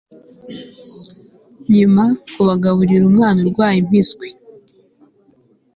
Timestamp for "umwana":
3.11-3.37